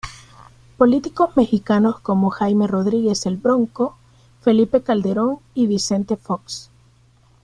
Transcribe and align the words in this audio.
Políticos 0.77 1.37
mexicanos 1.37 1.99
como 1.99 2.31
Jaime 2.31 2.65
Rodríguez 2.65 3.27
"El 3.27 3.37
Bronco", 3.37 3.95
Felipe 4.41 4.81
Calderón 4.81 5.37
y 5.53 5.67
Vicente 5.67 6.17
Fox. 6.17 6.71